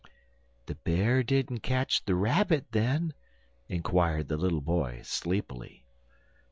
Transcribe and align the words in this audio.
"The 0.65 0.73
Bear 0.73 1.21
didn't 1.21 1.59
catch 1.59 2.03
the 2.05 2.15
Rabbit, 2.15 2.71
then?" 2.71 3.13
inquired 3.69 4.29
the 4.29 4.37
little 4.37 4.59
boy, 4.61 5.01
sleepily. 5.03 5.85